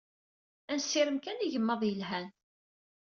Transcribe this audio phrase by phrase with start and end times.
[0.71, 2.27] Ad nessirem kan igmaḍ yelhan.